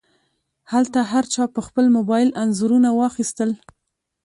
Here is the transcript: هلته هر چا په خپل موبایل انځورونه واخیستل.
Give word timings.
هلته 0.71 0.99
هر 1.11 1.23
چا 1.33 1.43
په 1.55 1.61
خپل 1.67 1.85
موبایل 1.97 2.29
انځورونه 2.41 2.89
واخیستل. 2.93 3.51